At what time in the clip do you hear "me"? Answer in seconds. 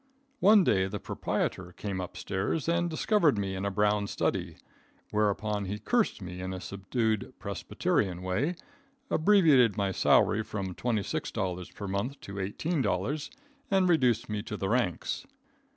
3.37-3.53, 6.23-6.41, 14.27-14.41